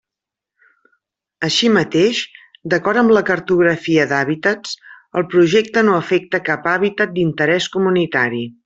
[1.47, 2.21] Així mateix,
[2.73, 4.75] d'acord amb la cartografia d'hàbitats
[5.21, 8.47] el projecte no afecta cap hàbitat d'interès comunitari.